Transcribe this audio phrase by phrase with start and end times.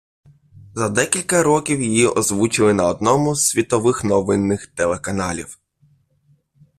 [0.75, 5.59] За декілька років її озвучили на одному з світових новинних телеканалів.